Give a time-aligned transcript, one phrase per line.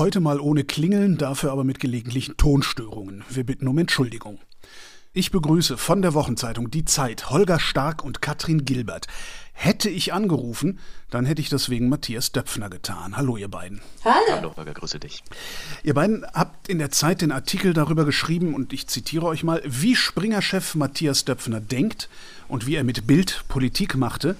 [0.00, 3.22] Heute mal ohne Klingeln, dafür aber mit gelegentlichen Tonstörungen.
[3.28, 4.38] Wir bitten um Entschuldigung.
[5.12, 9.08] Ich begrüße von der Wochenzeitung Die Zeit Holger Stark und Katrin Gilbert.
[9.52, 10.78] Hätte ich angerufen,
[11.10, 13.18] dann hätte ich das wegen Matthias Döpfner getan.
[13.18, 13.82] Hallo, ihr beiden.
[14.02, 14.36] Hallo.
[14.36, 15.22] Hallo, Holger, grüße dich.
[15.82, 19.60] Ihr beiden habt in der Zeit den Artikel darüber geschrieben und ich zitiere euch mal,
[19.66, 22.08] wie Springer-Chef Matthias Döpfner denkt
[22.48, 24.36] und wie er mit Bild Politik machte.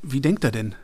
[0.00, 0.76] Wie denkt er denn?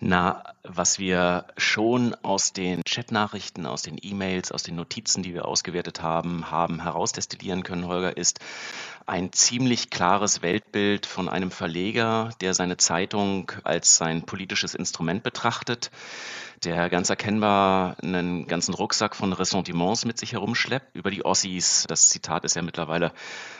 [0.00, 5.44] Na, was wir schon aus den Chatnachrichten, aus den E-Mails, aus den Notizen, die wir
[5.44, 8.38] ausgewertet haben, haben herausdestillieren können, Holger, ist
[9.06, 15.90] ein ziemlich klares Weltbild von einem Verleger, der seine Zeitung als sein politisches Instrument betrachtet,
[16.62, 21.86] der ganz erkennbar einen ganzen Rucksack von Ressentiments mit sich herumschleppt über die Ossis.
[21.88, 23.12] Das Zitat ist ja mittlerweile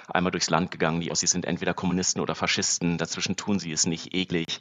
[0.07, 1.01] einmal durchs Land gegangen.
[1.01, 2.97] Die Ossis sind entweder Kommunisten oder Faschisten.
[2.97, 4.61] Dazwischen tun sie es nicht eklig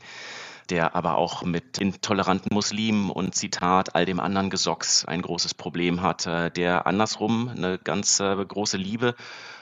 [0.70, 6.02] der aber auch mit intoleranten Muslimen und Zitat all dem anderen Gesocks ein großes Problem
[6.02, 9.16] hat, der andersrum eine ganz äh, große Liebe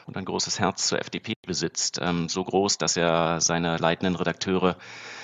[0.05, 1.99] und ein großes Herz zur FDP besitzt.
[2.01, 4.77] Ähm, so groß, dass er seine leitenden Redakteure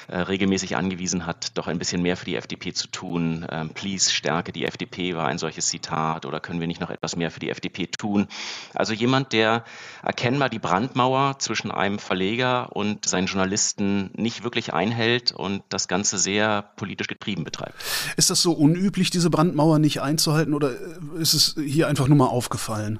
[0.08, 3.46] äh, regelmäßig angewiesen hat, doch ein bisschen mehr für die FDP zu tun.
[3.50, 7.16] Ähm, please, stärke die FDP war ein solches Zitat oder können wir nicht noch etwas
[7.16, 8.28] mehr für die FDP tun?
[8.74, 9.64] Also jemand, der
[10.04, 16.18] erkennbar die Brandmauer zwischen einem Verleger und seinen Journalisten nicht wirklich einhält und das Ganze
[16.18, 17.76] sehr politisch getrieben betreibt.
[18.18, 20.72] Ist das so unüblich, diese Brandmauer nicht einzuhalten oder
[21.20, 23.00] ist es hier einfach nur mal aufgefallen?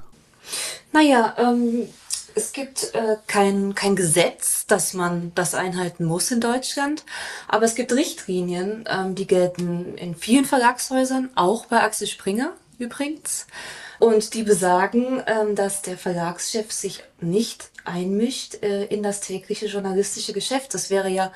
[0.92, 1.88] Naja, ähm,
[2.36, 7.04] es gibt äh, kein, kein Gesetz, dass man das einhalten muss in Deutschland,
[7.48, 13.48] aber es gibt Richtlinien, ähm, die gelten in vielen Verlagshäusern, auch bei Axel Springer übrigens.
[14.00, 20.34] Und die besagen, ähm, dass der Verlagschef sich nicht einmischt äh, in das tägliche journalistische
[20.34, 20.74] Geschäft.
[20.74, 21.32] Das wäre ja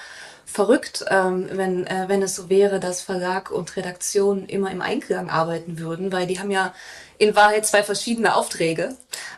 [0.45, 5.29] verrückt, ähm, wenn, äh, wenn es so wäre, dass Verlag und Redaktion immer im Einklang
[5.29, 6.73] arbeiten würden, weil die haben ja
[7.17, 8.95] in Wahrheit zwei verschiedene Aufträge.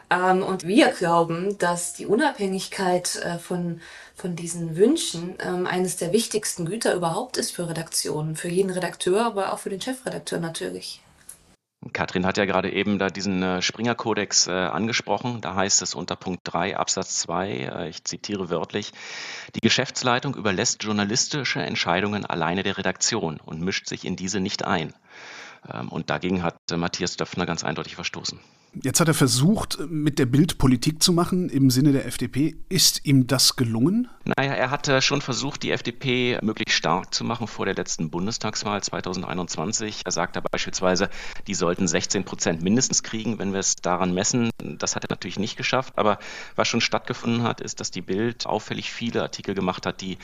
[0.09, 3.81] Ähm, und wir glauben, dass die Unabhängigkeit äh, von,
[4.15, 9.25] von diesen Wünschen ähm, eines der wichtigsten Güter überhaupt ist für Redaktionen, für jeden Redakteur,
[9.25, 11.01] aber auch für den Chefredakteur natürlich.
[11.93, 15.41] Katrin hat ja gerade eben da diesen äh, Springer-Kodex äh, angesprochen.
[15.41, 18.91] Da heißt es unter Punkt 3 Absatz 2, äh, ich zitiere wörtlich,
[19.55, 24.93] die Geschäftsleitung überlässt journalistische Entscheidungen alleine der Redaktion und mischt sich in diese nicht ein.
[25.71, 28.39] Ähm, und dagegen hat äh, Matthias Döpfner ganz eindeutig verstoßen.
[28.73, 32.55] Jetzt hat er versucht, mit der Bild Politik zu machen im Sinne der FDP.
[32.69, 34.07] Ist ihm das gelungen?
[34.25, 38.83] Naja, er hatte schon versucht, die FDP möglichst stark zu machen vor der letzten Bundestagswahl
[38.83, 40.01] 2021.
[40.03, 41.09] Er sagte beispielsweise,
[41.47, 44.49] die sollten 16 Prozent mindestens kriegen, wenn wir es daran messen.
[44.61, 45.93] Das hat er natürlich nicht geschafft.
[45.95, 46.19] Aber
[46.55, 50.17] was schon stattgefunden hat, ist, dass die Bild auffällig viele Artikel gemacht hat, die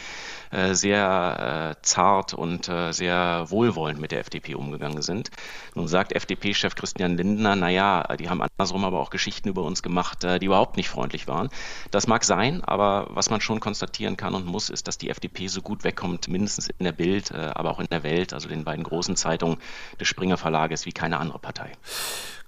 [0.51, 5.31] äh, sehr äh, zart und äh, sehr wohlwollend mit der FDP umgegangen sind.
[5.75, 10.23] Nun sagt FDP-Chef Christian Lindner, naja, die haben andersrum aber auch Geschichten über uns gemacht,
[10.23, 11.49] äh, die überhaupt nicht freundlich waren.
[11.91, 15.47] Das mag sein, aber was man schon konstatieren kann und muss, ist, dass die FDP
[15.47, 18.63] so gut wegkommt, mindestens in der Bild, äh, aber auch in der Welt, also den
[18.63, 19.57] beiden großen Zeitungen
[19.99, 21.71] des Springer Verlages, wie keine andere Partei.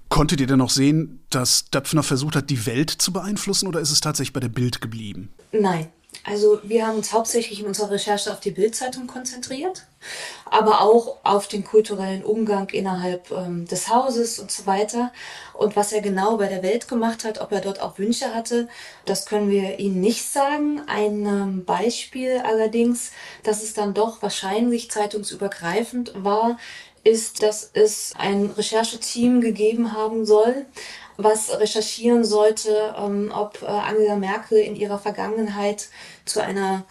[0.09, 3.91] Konntet ihr denn noch sehen, dass Döpfner versucht hat, die Welt zu beeinflussen oder ist
[3.91, 5.29] es tatsächlich bei der Bild geblieben?
[5.51, 5.87] Nein,
[6.23, 9.85] also wir haben uns hauptsächlich in unserer Recherche auf die Bildzeitung konzentriert,
[10.45, 15.11] aber auch auf den kulturellen Umgang innerhalb ähm, des Hauses und so weiter.
[15.53, 18.67] Und was er genau bei der Welt gemacht hat, ob er dort auch Wünsche hatte,
[19.05, 20.81] das können wir Ihnen nicht sagen.
[20.87, 23.11] Ein ähm, Beispiel allerdings,
[23.43, 26.57] dass es dann doch wahrscheinlich zeitungsübergreifend war,
[27.05, 30.65] ist, dass es ein Rechercheteam gegeben haben soll,
[31.17, 35.89] was recherchieren sollte, ähm, ob äh, Angela Merkel in ihrer Vergangenheit
[36.25, 36.85] zu einer,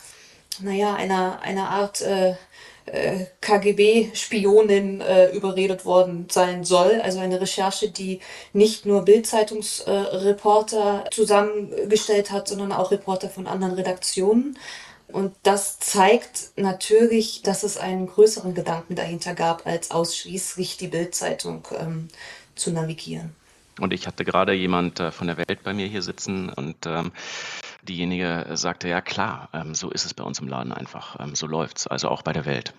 [0.61, 2.35] naja, einer, einer Art äh,
[2.87, 7.01] äh, KGB-Spionin äh, überredet worden sein soll.
[7.01, 8.21] Also eine Recherche, die
[8.53, 14.59] nicht nur Bild-Zeitungsreporter zusammengestellt hat, sondern auch Reporter von anderen Redaktionen.
[15.09, 21.67] Und das zeigt natürlich, dass es einen größeren Gedanken dahinter gab, als ausschließlich die Bildzeitung
[21.79, 22.09] ähm,
[22.55, 23.35] zu navigieren.
[23.81, 27.13] Und ich hatte gerade jemand äh, von der Welt bei mir hier sitzen und ähm,
[27.83, 31.47] diejenige sagte, ja klar, ähm, so ist es bei uns im Laden einfach, ähm, so
[31.47, 32.73] läuft's, also auch bei der Welt.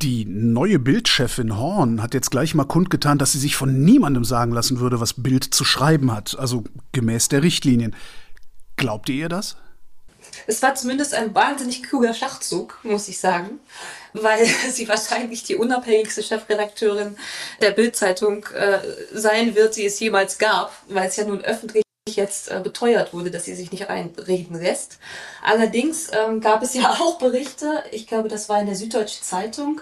[0.00, 4.52] Die neue Bildchefin Horn hat jetzt gleich mal kundgetan, dass sie sich von niemandem sagen
[4.52, 7.94] lassen würde, was Bild zu schreiben hat, also gemäß der Richtlinien.
[8.76, 9.56] Glaubt ihr ihr das?
[10.46, 13.60] Es war zumindest ein wahnsinnig kluger Schachzug, muss ich sagen,
[14.12, 17.16] weil sie wahrscheinlich die unabhängigste Chefredakteurin
[17.60, 18.78] der Bildzeitung äh,
[19.12, 23.30] sein wird, die es jemals gab, weil es ja nun öffentlich jetzt äh, beteuert wurde,
[23.30, 24.98] dass sie sich nicht reinreden lässt.
[25.42, 29.80] Allerdings ähm, gab es ja auch Berichte, ich glaube, das war in der Süddeutschen Zeitung,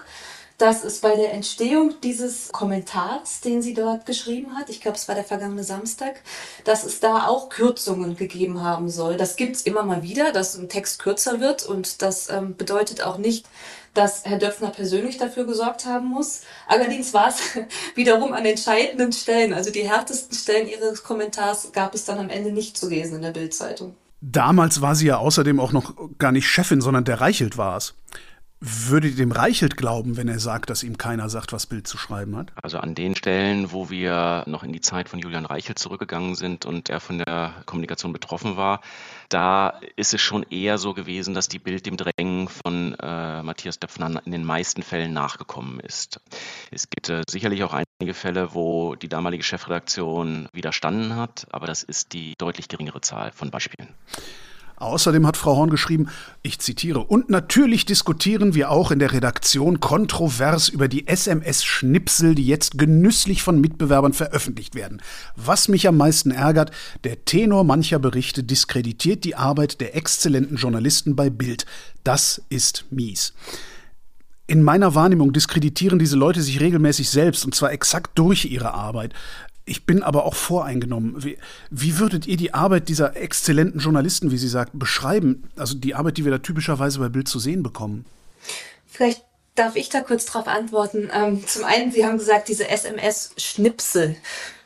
[0.61, 5.07] dass es bei der Entstehung dieses Kommentars, den sie dort geschrieben hat, ich glaube, es
[5.07, 6.21] war der vergangene Samstag,
[6.65, 9.17] dass es da auch Kürzungen gegeben haben soll.
[9.17, 13.01] Das gibt es immer mal wieder, dass ein Text kürzer wird und das ähm, bedeutet
[13.01, 13.47] auch nicht,
[13.95, 16.41] dass Herr Döpfner persönlich dafür gesorgt haben muss.
[16.67, 17.41] Allerdings war es
[17.95, 22.51] wiederum an entscheidenden Stellen, also die härtesten Stellen ihres Kommentars gab es dann am Ende
[22.51, 23.95] nicht zu lesen in der Bildzeitung.
[24.21, 27.95] Damals war sie ja außerdem auch noch gar nicht Chefin, sondern der Reichelt war es.
[28.63, 31.97] Würdet ihr dem Reichelt glauben, wenn er sagt, dass ihm keiner sagt, was Bild zu
[31.97, 32.51] schreiben hat?
[32.61, 36.67] Also an den Stellen, wo wir noch in die Zeit von Julian Reichelt zurückgegangen sind
[36.67, 38.81] und er von der Kommunikation betroffen war,
[39.29, 43.79] da ist es schon eher so gewesen, dass die Bild dem Drängen von äh, Matthias
[43.79, 46.19] Döpfner in den meisten Fällen nachgekommen ist.
[46.69, 51.81] Es gibt äh, sicherlich auch einige Fälle, wo die damalige Chefredaktion widerstanden hat, aber das
[51.81, 53.87] ist die deutlich geringere Zahl von Beispielen.
[54.81, 56.07] Außerdem hat Frau Horn geschrieben,
[56.41, 62.47] ich zitiere, und natürlich diskutieren wir auch in der Redaktion kontrovers über die SMS-Schnipsel, die
[62.47, 65.01] jetzt genüsslich von Mitbewerbern veröffentlicht werden.
[65.35, 66.71] Was mich am meisten ärgert,
[67.03, 71.67] der Tenor mancher Berichte diskreditiert die Arbeit der exzellenten Journalisten bei Bild.
[72.03, 73.33] Das ist mies.
[74.47, 79.13] In meiner Wahrnehmung diskreditieren diese Leute sich regelmäßig selbst, und zwar exakt durch ihre Arbeit.
[79.65, 81.23] Ich bin aber auch voreingenommen.
[81.23, 81.37] Wie,
[81.69, 85.49] wie, würdet ihr die Arbeit dieser exzellenten Journalisten, wie Sie sagt, beschreiben?
[85.55, 88.05] Also die Arbeit, die wir da typischerweise bei Bild zu sehen bekommen.
[88.87, 89.23] Vielleicht
[89.55, 91.09] darf ich da kurz darauf antworten.
[91.13, 94.15] Ähm, zum einen, Sie haben gesagt, diese SMS-Schnipsel.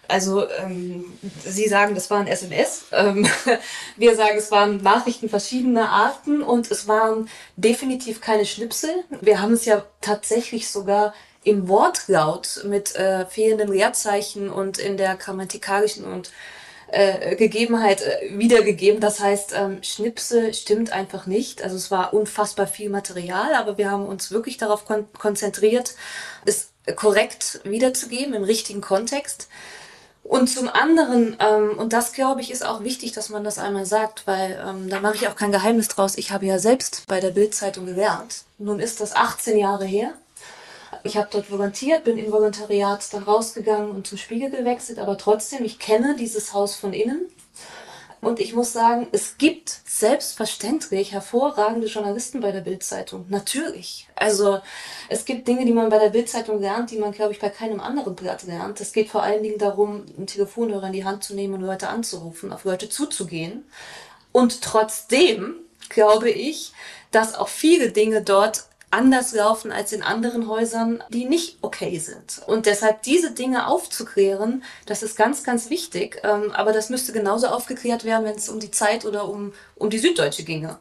[0.08, 1.06] Also ähm,
[1.44, 2.86] Sie sagen, das waren SMS.
[2.92, 3.28] Ähm,
[3.98, 8.92] wir sagen, es waren Nachrichten verschiedener Arten und es waren definitiv keine Schnipsel.
[9.22, 11.14] Wir haben es ja tatsächlich sogar
[11.46, 16.32] im Wortlaut mit äh, fehlenden Leerzeichen und in der grammatikalischen und
[16.88, 19.00] äh, Gegebenheit äh, wiedergegeben.
[19.00, 21.64] Das heißt, ähm, Schnipsel stimmt einfach nicht.
[21.64, 25.96] Also es war unfassbar viel Material, aber wir haben uns wirklich darauf kon konzentriert,
[26.46, 29.48] es korrekt wiederzugeben im richtigen Kontext.
[30.24, 33.86] Und zum anderen, ähm, und das glaube ich ist auch wichtig, dass man das einmal
[33.86, 36.18] sagt, weil ähm, da mache ich auch kein Geheimnis draus.
[36.18, 38.44] Ich habe ja selbst bei der Bildzeitung gelernt.
[38.58, 40.14] Nun ist das 18 Jahre her.
[41.06, 45.64] Ich habe dort volontiert, bin im Volontariat dann rausgegangen und zum Spiegel gewechselt, aber trotzdem,
[45.64, 47.28] ich kenne dieses Haus von innen.
[48.22, 53.28] Und ich muss sagen, es gibt selbstverständlich hervorragende Journalisten bei der Bildzeitung.
[53.30, 54.08] Natürlich.
[54.16, 54.62] Also
[55.08, 57.82] es gibt Dinge, die man bei der Bildzeitung lernt, die man, glaube ich, bei keinem
[57.82, 58.82] anderen Blatt lernt.
[58.82, 61.88] Es geht vor allen Dingen darum, einen Telefonhörer in die Hand zu nehmen und Leute
[61.88, 63.64] anzurufen, auf Leute zuzugehen.
[64.32, 65.54] Und trotzdem
[65.90, 66.74] glaube ich,
[67.12, 68.66] dass auch viele Dinge dort
[68.96, 72.42] anders laufen als in anderen Häusern, die nicht okay sind.
[72.48, 76.22] Und deshalb diese Dinge aufzuklären, das ist ganz, ganz wichtig.
[76.24, 79.90] Ähm, aber das müsste genauso aufgeklärt werden, wenn es um die Zeit oder um, um
[79.90, 80.80] die Süddeutsche ginge.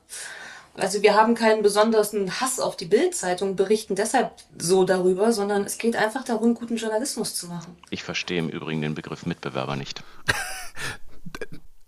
[0.77, 5.79] Also wir haben keinen besonderen Hass auf die Bildzeitung, berichten deshalb so darüber, sondern es
[5.79, 7.77] geht einfach darum, guten Journalismus zu machen.
[7.91, 10.03] Ich verstehe im Übrigen den Begriff Mitbewerber nicht.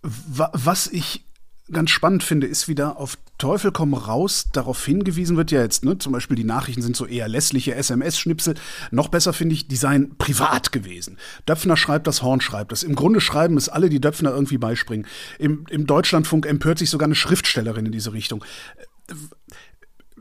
[0.03, 1.25] Was ich
[1.71, 5.85] ganz spannend finde, ist, wie da auf Teufel komm raus darauf hingewiesen wird, ja jetzt,
[5.85, 8.55] ne, zum Beispiel die Nachrichten sind so eher lässliche SMS-Schnipsel.
[8.91, 11.19] Noch besser finde ich, die seien privat gewesen.
[11.47, 12.83] Döpfner schreibt das, Horn schreibt das.
[12.83, 15.07] Im Grunde schreiben es alle, die Döpfner irgendwie beispringen.
[15.39, 18.43] Im, Im Deutschlandfunk empört sich sogar eine Schriftstellerin in diese Richtung.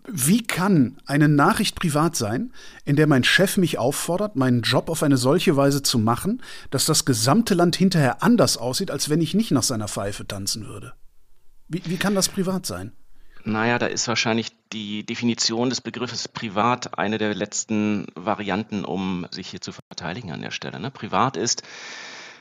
[0.07, 2.53] Wie kann eine Nachricht privat sein,
[2.83, 6.85] in der mein Chef mich auffordert, meinen Job auf eine solche Weise zu machen, dass
[6.85, 10.93] das gesamte Land hinterher anders aussieht, als wenn ich nicht nach seiner Pfeife tanzen würde?
[11.67, 12.91] Wie, wie kann das privat sein?
[13.47, 19.49] Naja, da ist wahrscheinlich die Definition des Begriffes privat eine der letzten Varianten, um sich
[19.49, 20.79] hier zu verteidigen an der Stelle.
[20.79, 20.89] Ne?
[20.89, 21.61] Privat ist,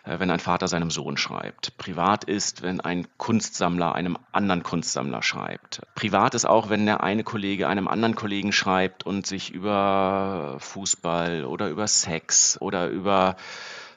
[0.04, 1.76] äh, wenn ein Vater seinem Sohn schreibt.
[1.76, 5.82] Privat ist, wenn ein Kunstsammler einem anderen Kunstsammler schreibt.
[5.94, 11.44] Privat ist auch, wenn der eine Kollege einem anderen Kollegen schreibt und sich über Fußball
[11.44, 13.36] oder über Sex oder über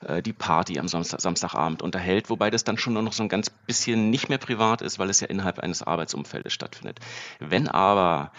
[0.01, 3.29] äh, die Party am Samstag, Samstagabend unterhält, wobei das dann schon nur noch so ein
[3.29, 6.99] ganz bisschen nicht mehr privat ist, weil es ja innerhalb eines Arbeitsumfeldes stattfindet.
[7.39, 8.31] Wenn aber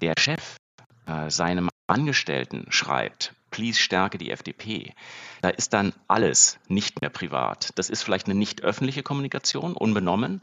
[0.00, 0.56] der Chef
[1.06, 4.94] äh, seinem Angestellten schreibt, please stärke die FDP,
[5.42, 7.70] da ist dann alles nicht mehr privat.
[7.76, 10.42] Das ist vielleicht eine nicht öffentliche Kommunikation, unbenommen,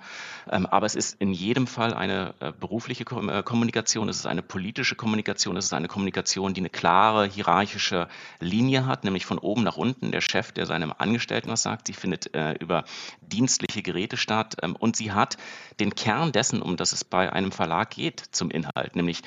[0.50, 4.42] ähm, aber es ist in jedem Fall eine äh, berufliche äh, Kommunikation, es ist eine
[4.42, 8.08] politische Kommunikation, es ist eine Kommunikation, die eine klare hierarchische
[8.40, 10.12] Linie hat, nämlich von oben nach unten.
[10.12, 12.86] Der Chef, der seinem Angestellten was sagt, sie findet äh, über
[13.22, 15.38] dienstliche Geräte statt ähm, und sie hat
[15.80, 19.22] den Kern dessen, um das es bei einem Verlag geht, zum Inhalt, nämlich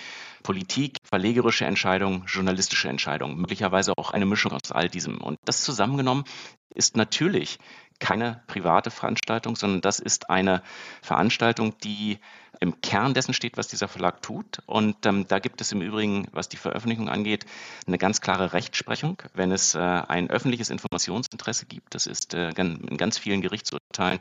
[0.47, 5.19] Politik, verlegerische Entscheidungen, journalistische Entscheidungen, möglicherweise auch eine Mischung aus all diesem.
[5.19, 6.23] Und das zusammengenommen
[6.73, 7.59] ist natürlich
[7.99, 10.63] keine private Veranstaltung, sondern das ist eine
[11.03, 12.21] Veranstaltung, die
[12.61, 14.63] im Kern dessen steht, was dieser Verlag tut.
[14.67, 17.47] Und ähm, da gibt es im Übrigen, was die Veröffentlichung angeht,
[17.87, 19.23] eine ganz klare Rechtsprechung.
[19.35, 24.21] Wenn es äh, ein öffentliches Informationsinteresse gibt, das ist äh, in ganz vielen Gerichtsurteilen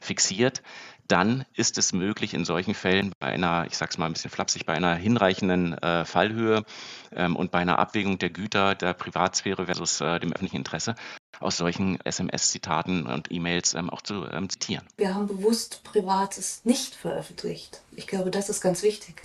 [0.00, 0.62] fixiert,
[1.08, 4.30] dann ist es möglich, in solchen Fällen bei einer, ich sage es mal ein bisschen
[4.30, 6.64] flapsig, bei einer hinreichenden äh, Fallhöhe
[7.12, 10.94] ähm, und bei einer Abwägung der Güter der Privatsphäre versus äh, dem öffentlichen Interesse
[11.40, 14.86] aus solchen SMS-Zitaten und E-Mails ähm, auch zu ähm, zitieren.
[14.96, 17.75] Wir haben bewusst Privates nicht veröffentlicht.
[17.94, 19.22] Ich glaube, das ist ganz wichtig.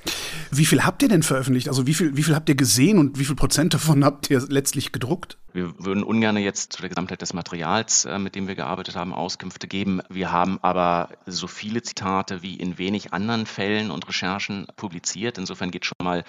[0.50, 1.68] Wie viel habt ihr denn veröffentlicht?
[1.68, 4.40] Also wie viel, wie viel habt ihr gesehen und wie viel Prozent davon habt ihr
[4.50, 5.38] letztlich gedruckt?
[5.54, 9.14] Wir würden ungern jetzt zu der Gesamtheit des Materials, äh, mit dem wir gearbeitet haben,
[9.14, 10.02] Auskünfte geben.
[10.10, 15.38] Wir haben aber so viele Zitate wie in wenig anderen Fällen und Recherchen publiziert.
[15.38, 16.24] Insofern geht schon mal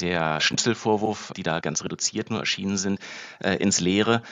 [0.00, 2.98] der Schnitzelvorwurf, die da ganz reduziert nur erschienen sind,
[3.40, 4.22] äh, ins Leere.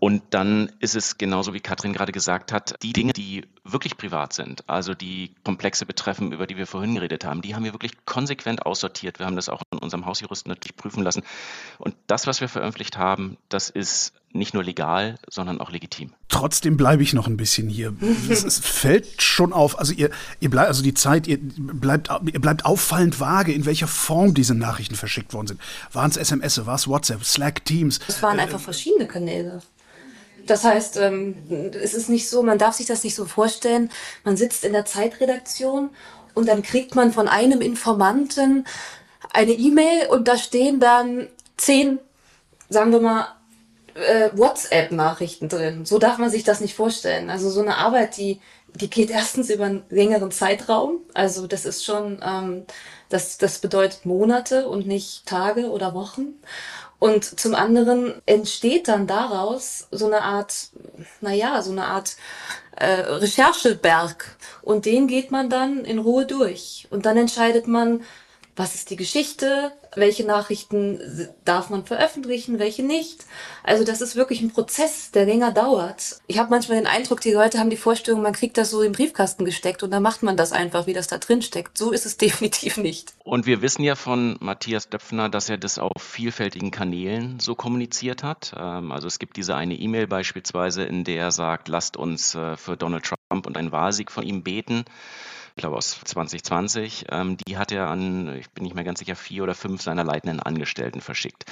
[0.00, 4.32] Und dann ist es genauso wie Katrin gerade gesagt hat, die Dinge, die wirklich privat
[4.32, 7.92] sind, also die Komplexe betreffen, über die wir vorhin geredet haben, die haben wir wirklich
[8.04, 9.18] konsequent aussortiert.
[9.18, 11.22] Wir haben das auch in unserem Hausjuristen natürlich prüfen lassen.
[11.78, 16.12] Und das, was wir veröffentlicht haben, das ist nicht nur legal, sondern auch legitim.
[16.28, 17.94] Trotzdem bleibe ich noch ein bisschen hier.
[18.28, 20.10] es, es, fällt schon auf, also ihr,
[20.40, 24.54] ihr bleibt, also die Zeit, ihr bleibt, ihr bleibt auffallend vage, in welcher Form diese
[24.54, 25.60] Nachrichten verschickt worden sind.
[25.92, 28.00] Waren es SMS, war es WhatsApp, Slack, Teams?
[28.06, 29.62] Es waren einfach verschiedene Kanäle.
[30.48, 31.36] Das heißt, ähm,
[31.80, 33.90] es ist nicht so, man darf sich das nicht so vorstellen.
[34.24, 35.90] Man sitzt in der Zeitredaktion
[36.34, 38.66] und dann kriegt man von einem Informanten
[39.30, 41.28] eine E-Mail und da stehen dann
[41.58, 41.98] zehn,
[42.70, 43.28] sagen wir mal,
[43.94, 45.84] äh, WhatsApp-Nachrichten drin.
[45.84, 47.28] So darf man sich das nicht vorstellen.
[47.28, 48.40] Also so eine Arbeit, die,
[48.74, 51.00] die geht erstens über einen längeren Zeitraum.
[51.12, 52.64] Also das ist schon, ähm,
[53.10, 56.40] das, das bedeutet Monate und nicht Tage oder Wochen.
[56.98, 60.70] Und zum anderen entsteht dann daraus so eine Art,
[61.20, 62.16] naja, so eine Art
[62.76, 64.36] äh, Rechercheberg.
[64.62, 66.88] Und den geht man dann in Ruhe durch.
[66.90, 68.02] Und dann entscheidet man,
[68.58, 73.24] was ist die Geschichte, welche Nachrichten darf man veröffentlichen, welche nicht.
[73.62, 76.18] Also das ist wirklich ein Prozess, der länger dauert.
[76.26, 78.92] Ich habe manchmal den Eindruck, die Leute haben die Vorstellung, man kriegt das so im
[78.92, 81.78] Briefkasten gesteckt und dann macht man das einfach, wie das da drin steckt.
[81.78, 83.14] So ist es definitiv nicht.
[83.24, 88.22] Und wir wissen ja von Matthias Döpfner, dass er das auf vielfältigen Kanälen so kommuniziert
[88.22, 88.54] hat.
[88.58, 92.56] Ähm, also es gibt diese eine E-Mail beispielsweise, in der er sagt, lasst uns äh,
[92.56, 94.84] für Donald Trump und einen Wahlsieg von ihm beten
[95.58, 99.42] glaube aus 2020, ähm, die hat er an, ich bin nicht mehr ganz sicher, vier
[99.42, 101.44] oder fünf seiner leitenden Angestellten verschickt.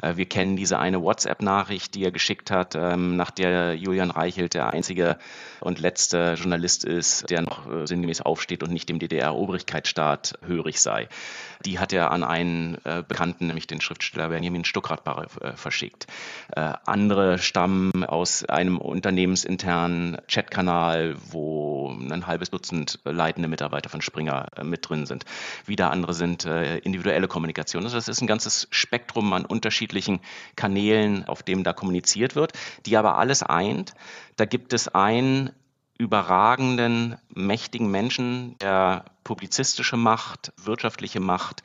[0.00, 4.54] Äh, wir kennen diese eine WhatsApp-Nachricht, die er geschickt hat, ähm, nach der Julian Reichelt
[4.54, 5.18] der einzige
[5.60, 11.08] und letzte Journalist ist, der noch äh, sinngemäß aufsteht und nicht dem DDR-Obrigkeitsstaat hörig sei.
[11.64, 16.06] Die hat er an einen äh, Bekannten, nämlich den Schriftsteller Benjamin Stuckrad äh, verschickt.
[16.54, 24.46] Äh, andere stammen aus einem unternehmensinternen Chatkanal, wo ein halbes Dutzend leitende Mitarbeiter von Springer
[24.56, 25.24] äh, mit drin sind.
[25.66, 27.84] Wieder andere sind äh, individuelle Kommunikation.
[27.84, 30.20] Also das ist ein ganzes Spektrum an unterschiedlichen
[30.56, 32.52] Kanälen, auf dem da kommuniziert wird,
[32.86, 33.94] die aber alles eint.
[34.36, 35.50] Da gibt es einen
[35.98, 41.62] überragenden, mächtigen Menschen, der publizistische Macht, wirtschaftliche Macht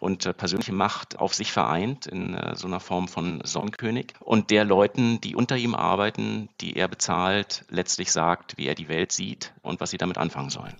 [0.00, 4.50] und äh, persönliche Macht auf sich vereint in äh, so einer Form von Sonnenkönig und
[4.50, 9.12] der Leuten, die unter ihm arbeiten, die er bezahlt, letztlich sagt, wie er die Welt
[9.12, 10.76] sieht und was sie damit anfangen sollen.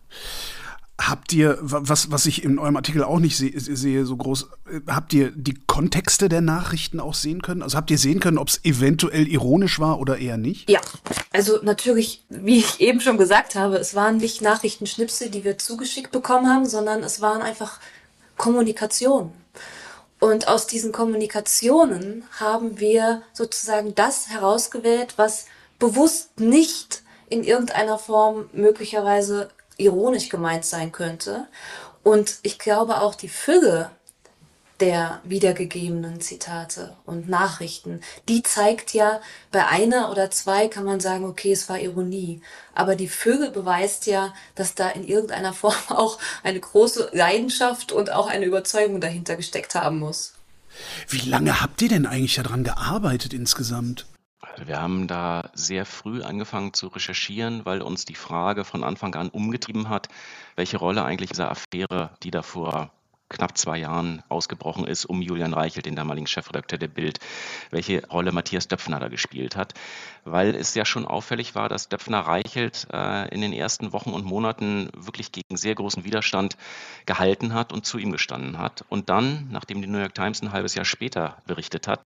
[1.00, 4.80] Habt ihr, was, was ich in eurem Artikel auch nicht se sehe, so groß, äh,
[4.88, 7.62] habt ihr die Kontexte der Nachrichten auch sehen können?
[7.62, 10.68] Also habt ihr sehen können, ob es eventuell ironisch war oder eher nicht?
[10.68, 10.80] Ja,
[11.32, 16.10] also natürlich, wie ich eben schon gesagt habe, es waren nicht Nachrichtenschnipsel, die wir zugeschickt
[16.10, 17.78] bekommen haben, sondern es waren einfach
[18.36, 19.30] Kommunikationen.
[20.20, 25.46] Und aus diesen Kommunikationen haben wir sozusagen das herausgewählt, was
[25.78, 31.46] bewusst nicht in irgendeiner Form möglicherweise ironisch gemeint sein könnte.
[32.02, 33.90] Und ich glaube auch die Fülle
[34.80, 39.20] der wiedergegebenen Zitate und Nachrichten, die zeigt ja,
[39.50, 42.42] bei einer oder zwei kann man sagen, okay, es war Ironie.
[42.74, 48.12] Aber die Fülle beweist ja, dass da in irgendeiner Form auch eine große Leidenschaft und
[48.12, 50.34] auch eine Überzeugung dahinter gesteckt haben muss.
[51.08, 54.06] Wie lange habt ihr denn eigentlich daran gearbeitet insgesamt?
[54.40, 59.14] Also wir haben da sehr früh angefangen zu recherchieren, weil uns die Frage von Anfang
[59.14, 60.08] an umgetrieben hat,
[60.56, 62.92] welche Rolle eigentlich diese Affäre, die da vor
[63.28, 67.20] knapp zwei Jahren ausgebrochen ist, um Julian Reichelt, den damaligen Chefredakteur der Bild,
[67.70, 69.74] welche Rolle Matthias Döpfner da gespielt hat.
[70.24, 74.24] Weil es ja schon auffällig war, dass Döpfner Reichelt äh, in den ersten Wochen und
[74.24, 76.56] Monaten wirklich gegen sehr großen Widerstand
[77.06, 78.84] gehalten hat und zu ihm gestanden hat.
[78.88, 82.02] Und dann, nachdem die New York Times ein halbes Jahr später berichtet hat,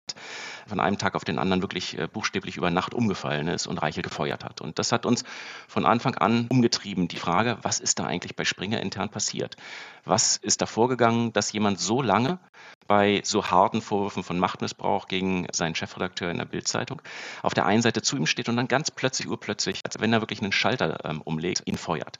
[0.68, 4.04] von einem Tag auf den anderen wirklich äh, buchstäblich über Nacht umgefallen ist und Reichelt
[4.04, 4.60] gefeuert hat.
[4.60, 5.24] Und das hat uns
[5.66, 9.56] von Anfang an umgetrieben, die Frage, was ist da eigentlich bei Springer intern passiert?
[10.04, 12.38] Was ist da vorgegangen, dass jemand so lange
[12.86, 17.02] bei so harten Vorwürfen von Machtmissbrauch gegen seinen Chefredakteur in der Bildzeitung
[17.42, 20.22] auf der einen Seite zu ihm steht und dann ganz plötzlich, urplötzlich, als wenn er
[20.22, 22.18] wirklich einen Schalter ähm, umlegt, ihn feuert.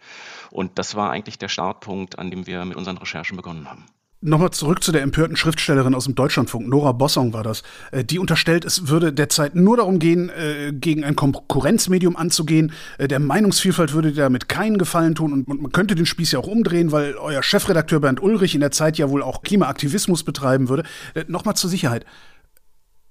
[0.51, 3.87] Und das war eigentlich der Startpunkt, an dem wir mit unseren Recherchen begonnen haben.
[4.21, 7.63] Nochmal zurück zu der empörten Schriftstellerin aus dem Deutschlandfunk, Nora Bossong war das.
[7.93, 12.73] Äh, die unterstellt, es würde derzeit nur darum gehen, äh, gegen ein Konkurrenzmedium anzugehen.
[12.99, 16.49] Äh, der Meinungsvielfalt würde damit keinen Gefallen tun und man könnte den Spieß ja auch
[16.49, 20.83] umdrehen, weil euer Chefredakteur Bernd Ulrich in der Zeit ja wohl auch Klimaaktivismus betreiben würde.
[21.29, 22.05] Nochmal zur Sicherheit.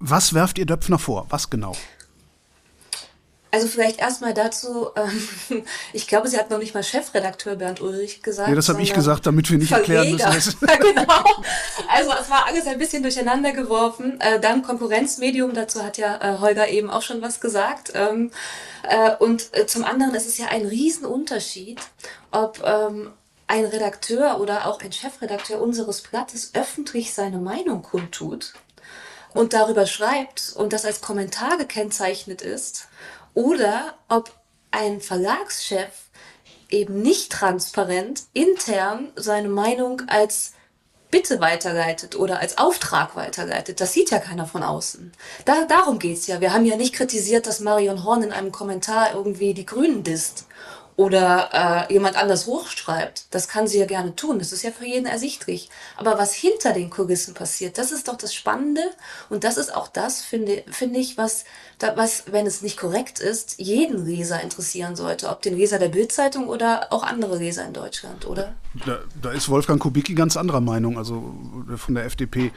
[0.00, 1.26] Was werft ihr Döpfner vor?
[1.30, 1.74] Was genau?
[3.50, 8.22] Also vielleicht erstmal dazu, ähm, ich glaube, sie hat noch nicht mal Chefredakteur Bernd Ulrich
[8.22, 8.48] gesagt.
[8.48, 10.00] Ja, das habe ich gesagt, damit wir nicht Verleger.
[10.00, 10.58] erklären müssen.
[10.68, 11.24] ja, genau.
[11.88, 14.20] Also es war alles ein bisschen durcheinander geworfen.
[14.20, 17.92] Äh, dann Konkurrenzmedium, dazu hat ja äh, Holger eben auch schon was gesagt.
[17.94, 18.30] Ähm,
[18.82, 21.80] äh, und äh, zum anderen ist es ja ein Riesenunterschied,
[22.30, 23.12] ob ähm,
[23.46, 28.52] ein Redakteur oder auch ein Chefredakteur unseres Blattes öffentlich seine Meinung kundtut
[29.32, 32.88] und darüber schreibt und das als Kommentar gekennzeichnet ist
[33.38, 34.32] oder ob
[34.72, 35.92] ein Verlagschef
[36.70, 40.54] eben nicht transparent intern seine Meinung als
[41.12, 43.80] Bitte weiterleitet oder als Auftrag weiterleitet.
[43.80, 45.12] Das sieht ja keiner von außen.
[45.44, 46.40] Da, darum geht's ja.
[46.40, 50.47] Wir haben ja nicht kritisiert, dass Marion Horn in einem Kommentar irgendwie die Grünen disst
[50.98, 53.26] oder äh, jemand anders hochschreibt.
[53.30, 54.40] Das kann sie ja gerne tun.
[54.40, 55.70] Das ist ja für jeden ersichtlich.
[55.96, 58.82] Aber was hinter den Kulissen passiert, das ist doch das Spannende.
[59.30, 61.44] Und das ist auch das, finde, finde ich, was,
[61.78, 65.28] da, was, wenn es nicht korrekt ist, jeden Leser interessieren sollte.
[65.28, 68.56] Ob den Leser der Bildzeitung oder auch andere Leser in Deutschland, oder?
[68.84, 71.32] Da, da ist Wolfgang Kubicki ganz anderer Meinung, also
[71.76, 72.50] von der FDP.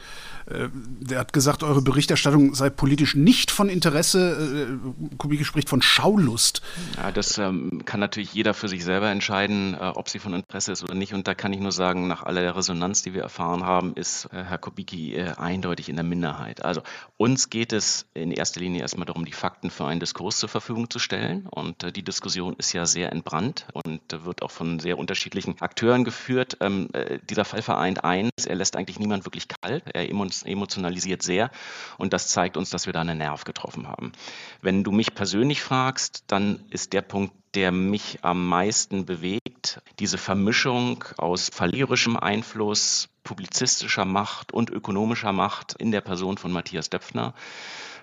[0.46, 4.68] Äh, der hat gesagt, eure Berichterstattung sei politisch nicht von Interesse.
[4.68, 6.62] Äh, Kubicki spricht von Schaulust.
[6.96, 10.72] Ja, das ähm, kann natürlich jeder für sich selber entscheiden, äh, ob sie von Interesse
[10.72, 11.14] ist oder nicht.
[11.14, 14.42] Und da kann ich nur sagen, nach aller Resonanz, die wir erfahren haben, ist äh,
[14.42, 16.64] Herr Kubicki äh, eindeutig in der Minderheit.
[16.64, 16.82] Also
[17.16, 20.90] uns geht es in erster Linie erstmal darum, die Fakten für einen Diskurs zur Verfügung
[20.90, 21.46] zu stellen.
[21.50, 26.04] Und äh, die Diskussion ist ja sehr entbrannt und wird auch von sehr unterschiedlichen Akteuren
[26.04, 26.56] geführt.
[26.60, 26.88] Ähm,
[27.28, 29.84] dieser Fall vereint eins, er lässt eigentlich niemand wirklich kalt.
[29.92, 30.08] Er
[30.42, 31.50] emotionalisiert sehr
[31.98, 34.12] und das zeigt uns, dass wir da einen Nerv getroffen haben.
[34.60, 40.16] Wenn du mich persönlich fragst, dann ist der Punkt, der mich am meisten bewegt, diese
[40.18, 47.34] Vermischung aus verlierischem Einfluss, publizistischer Macht und ökonomischer Macht in der Person von Matthias Döpfner.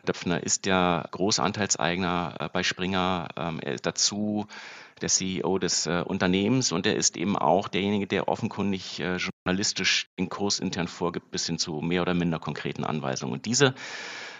[0.09, 3.27] Döpfner ist ja Großanteilseigner äh, bei Springer.
[3.37, 4.47] Ähm, er ist dazu
[5.01, 10.09] der CEO des äh, Unternehmens und er ist eben auch derjenige, der offenkundig äh, journalistisch
[10.17, 13.33] den Kurs intern vorgibt, bis hin zu mehr oder minder konkreten Anweisungen.
[13.33, 13.75] Und diese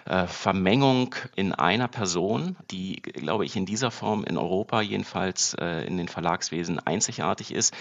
[0.10, 5.86] äh, Vermengung in einer Person, die, glaube ich, in dieser Form in Europa jedenfalls äh,
[5.86, 7.76] in den Verlagswesen einzigartig ist,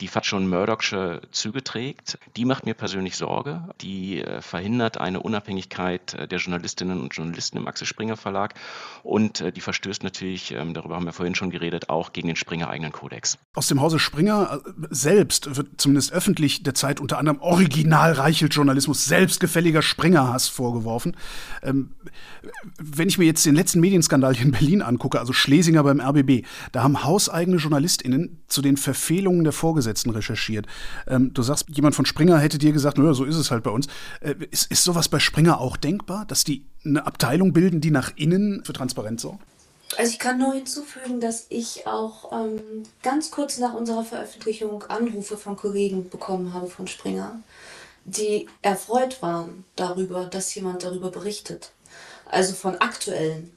[0.00, 2.18] die fast schon Murdochsche Züge trägt.
[2.36, 3.68] Die macht mir persönlich Sorge.
[3.82, 8.54] Die äh, verhindert eine Unabhängigkeit der Journalistinnen und Journalisten im Axel Springer Verlag
[9.02, 12.68] und die verstößt natürlich, ähm, darüber haben wir vorhin schon geredet, auch gegen den Springer
[12.68, 13.38] eigenen Kodex.
[13.54, 19.82] Aus dem Hause Springer selbst wird zumindest öffentlich der Zeit unter anderem original Reichelt-Journalismus, selbstgefälliger
[19.82, 21.16] Springerhass vorgeworfen.
[21.74, 21.90] Ähm,
[22.78, 26.46] wenn ich mir jetzt den letzten Medienskandal hier in Berlin angucke, also Schlesinger beim RBB,
[26.72, 30.66] da haben hauseigene JournalistInnen zu den Verfehlungen der Vorgesetzten recherchiert.
[31.06, 33.70] Ähm, du sagst, jemand von Springer hätte dir gesagt, naja, so ist es halt bei
[33.70, 33.86] uns.
[34.20, 38.12] Äh, ist, ist sowas bei Springer auch denkbar, dass die eine Abteilung bilden, die nach
[38.16, 39.42] innen für Transparenz sorgt?
[39.96, 42.60] Also ich kann nur hinzufügen, dass ich auch ähm,
[43.02, 47.38] ganz kurz nach unserer Veröffentlichung Anrufe von Kollegen bekommen habe von Springer,
[48.04, 51.72] die erfreut waren darüber, dass jemand darüber berichtet.
[52.26, 53.54] Also von aktuellen.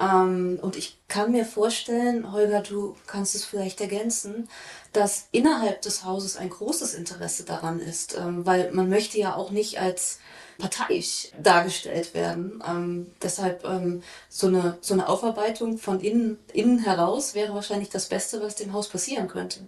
[0.00, 4.48] Ähm, und ich kann mir vorstellen, Holger, du kannst es vielleicht ergänzen,
[4.92, 9.50] dass innerhalb des Hauses ein großes Interesse daran ist, ähm, weil man möchte ja auch
[9.50, 10.18] nicht als
[10.58, 12.62] parteiisch dargestellt werden.
[12.66, 18.08] Ähm, deshalb ähm, so, eine, so eine Aufarbeitung von innen, innen heraus wäre wahrscheinlich das
[18.08, 19.60] Beste, was dem Haus passieren könnte.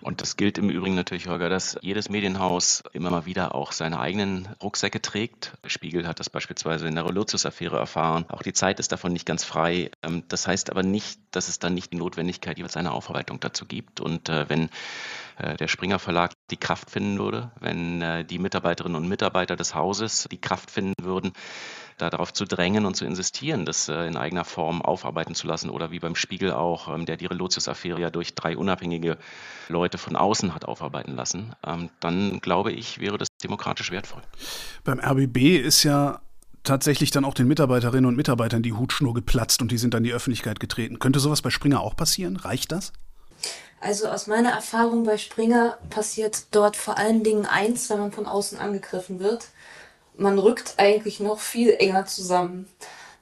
[0.00, 3.98] Und das gilt im Übrigen natürlich, Holger, dass jedes Medienhaus immer mal wieder auch seine
[3.98, 5.56] eigenen Rucksäcke trägt.
[5.66, 8.24] Spiegel hat das beispielsweise in der Relotius-Affäre erfahren.
[8.28, 9.90] Auch die Zeit ist davon nicht ganz frei.
[10.02, 13.66] Ähm, das heißt aber nicht, dass es dann nicht die Notwendigkeit jeweils eine Aufarbeitung dazu
[13.66, 14.00] gibt.
[14.00, 14.68] Und äh, wenn
[15.38, 19.74] äh, der Springer Verlag die Kraft finden würde, wenn äh, die Mitarbeiterinnen und Mitarbeiter des
[19.74, 21.32] Hauses die Kraft finden würden,
[21.96, 25.90] darauf zu drängen und zu insistieren, das äh, in eigener Form aufarbeiten zu lassen oder
[25.90, 29.16] wie beim Spiegel auch, ähm, der die Relotius-Affäre ja durch drei unabhängige
[29.68, 34.22] Leute von außen hat aufarbeiten lassen, ähm, dann glaube ich, wäre das demokratisch wertvoll.
[34.84, 36.20] Beim RBB ist ja
[36.64, 40.08] tatsächlich dann auch den Mitarbeiterinnen und Mitarbeitern die Hutschnur geplatzt und die sind dann in
[40.08, 40.98] die Öffentlichkeit getreten.
[40.98, 42.36] Könnte sowas bei Springer auch passieren?
[42.36, 42.92] Reicht das?
[43.80, 48.26] Also aus meiner Erfahrung bei Springer passiert dort vor allen Dingen eins, wenn man von
[48.26, 49.48] außen angegriffen wird.
[50.16, 52.68] Man rückt eigentlich noch viel enger zusammen.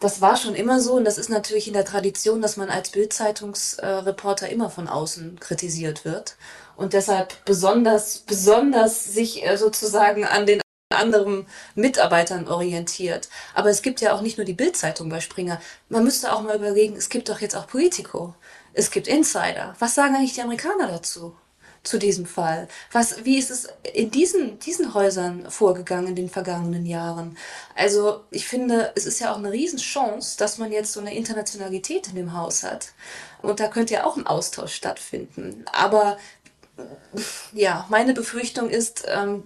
[0.01, 2.91] Das war schon immer so und das ist natürlich in der Tradition, dass man als
[2.91, 6.37] Bildzeitungsreporter immer von außen kritisiert wird
[6.77, 13.29] und deshalb besonders, besonders sich äh, sozusagen an den anderen Mitarbeitern orientiert.
[13.55, 15.61] Aber es gibt ja auch nicht nur die Bildzeitung bei Springer.
[15.89, 18.35] Man müsste auch mal überlegen, es gibt doch jetzt auch Politico.
[18.75, 19.75] Es gibt Insider.
[19.79, 21.35] Was sagen eigentlich die Amerikaner dazu?
[21.85, 22.67] Zu diesem Fall?
[22.93, 27.37] Was, wie ist es in diesen, diesen Häusern vorgegangen in den vergangenen Jahren?
[27.77, 32.09] Also, ich finde, es ist ja auch eine Riesenchance, dass man jetzt so eine Internationalität
[32.09, 32.93] in dem Haus hat.
[33.43, 35.65] Und da könnte ja auch ein Austausch stattfinden.
[35.73, 36.17] Aber
[37.53, 39.45] ja, meine Befürchtung ist, ähm,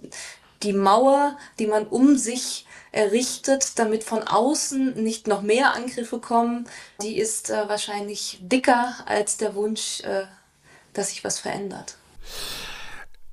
[0.62, 6.68] die Mauer, die man um sich errichtet, damit von außen nicht noch mehr Angriffe kommen,
[7.02, 10.24] die ist äh, wahrscheinlich dicker als der Wunsch, äh,
[10.94, 11.96] dass sich was verändert.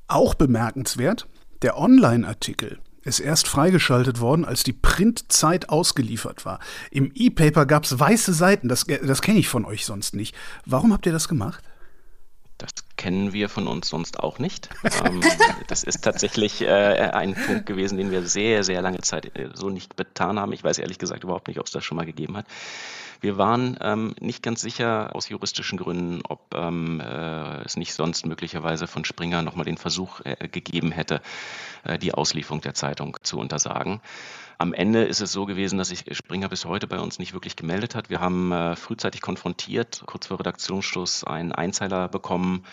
[0.07, 1.27] Auch bemerkenswert,
[1.61, 6.59] der Online-Artikel ist erst freigeschaltet worden, als die Printzeit ausgeliefert war.
[6.91, 10.35] Im E-Paper gab es weiße Seiten, das, das kenne ich von euch sonst nicht.
[10.65, 11.63] Warum habt ihr das gemacht?
[12.57, 14.69] Das kennen wir von uns sonst auch nicht.
[15.03, 15.21] Ähm,
[15.67, 19.69] das ist tatsächlich äh, ein Punkt gewesen, den wir sehr, sehr lange Zeit äh, so
[19.69, 20.53] nicht getan haben.
[20.53, 22.45] Ich weiß ehrlich gesagt überhaupt nicht, ob es das schon mal gegeben hat.
[23.21, 28.25] Wir waren ähm, nicht ganz sicher aus juristischen Gründen, ob ähm, äh, es nicht sonst
[28.25, 31.21] möglicherweise von Springer nochmal den Versuch äh, gegeben hätte,
[31.83, 34.01] äh, die Auslieferung der Zeitung zu untersagen.
[34.57, 37.55] Am Ende ist es so gewesen, dass sich Springer bis heute bei uns nicht wirklich
[37.55, 38.09] gemeldet hat.
[38.09, 42.63] Wir haben äh, frühzeitig konfrontiert, kurz vor Redaktionsschluss einen Einzeiler bekommen,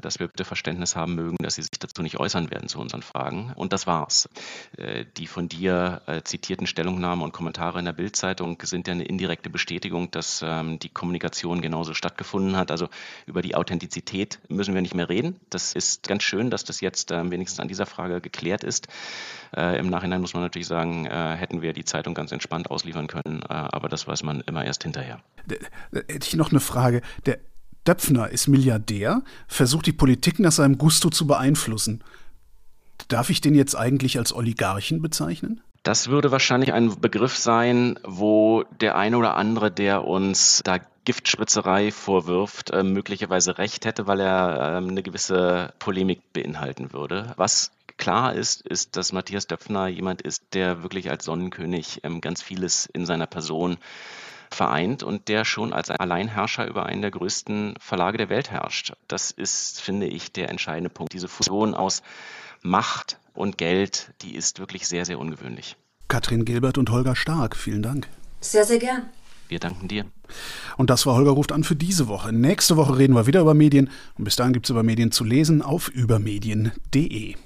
[0.00, 3.02] dass wir bitte Verständnis haben mögen, dass sie sich dazu nicht äußern werden zu unseren
[3.02, 3.52] Fragen.
[3.56, 4.28] Und das war's.
[4.76, 9.04] Äh, die von dir äh, zitierten Stellungnahmen und Kommentare in der Bildzeitung sind ja eine
[9.04, 12.70] indirekte Bestätigung, dass ähm, die Kommunikation genauso stattgefunden hat.
[12.70, 12.88] Also
[13.26, 15.38] über die Authentizität müssen wir nicht mehr reden.
[15.50, 18.88] Das ist ganz schön, dass das jetzt ähm, wenigstens an dieser Frage geklärt ist.
[19.54, 23.42] Äh, Im Nachhinein muss man natürlich sagen, hätten wir die Zeitung ganz entspannt ausliefern können,
[23.42, 25.20] aber das weiß man immer erst hinterher.
[25.92, 27.02] Hätte ich noch eine Frage.
[27.26, 27.38] Der
[27.86, 32.04] Döpfner ist Milliardär, versucht die Politik nach seinem Gusto zu beeinflussen.
[33.08, 35.60] Darf ich den jetzt eigentlich als Oligarchen bezeichnen?
[35.82, 41.90] Das würde wahrscheinlich ein Begriff sein, wo der eine oder andere, der uns da Giftspritzerei
[41.90, 47.32] vorwirft, äh, möglicherweise recht hätte, weil er äh, eine gewisse Polemik beinhalten würde.
[47.36, 52.42] Was klar ist, ist, dass Matthias Döpfner jemand ist, der wirklich als Sonnenkönig ähm, ganz
[52.42, 53.78] vieles in seiner Person
[54.52, 58.92] vereint und der schon als Alleinherrscher über einen der größten Verlage der Welt herrscht.
[59.08, 61.12] Das ist, finde ich, der entscheidende Punkt.
[61.12, 62.02] Diese Fusion aus
[62.62, 65.76] Macht und Geld, die ist wirklich sehr, sehr ungewöhnlich.
[66.08, 68.08] Katrin Gilbert und Holger Stark, vielen Dank.
[68.40, 69.08] Sehr, sehr gern.
[69.48, 70.06] Wir danken dir.
[70.76, 72.32] Und das war Holger ruft an für diese Woche.
[72.32, 75.24] Nächste Woche reden wir wieder über Medien und bis dahin gibt es über Medien zu
[75.24, 77.34] lesen auf übermedien.de.